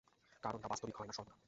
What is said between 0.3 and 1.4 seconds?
কারনটা বাস্তবিক হয়না সর্বদা।